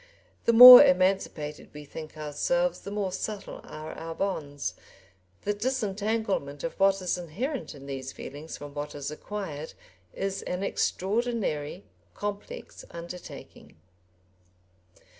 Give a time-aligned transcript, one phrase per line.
[0.45, 4.73] The more emancipated we think ourselves the more subtle are our bonds.
[5.43, 9.73] The disentanglement of what is inherent in these feelings from what is acquired
[10.11, 11.83] is an extraordinary
[12.15, 13.75] complex undertaking.